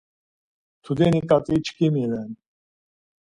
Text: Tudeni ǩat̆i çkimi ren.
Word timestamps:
Tudeni 0.83 1.21
ǩat̆i 1.29 1.55
çkimi 1.65 2.03
ren. 2.11 2.31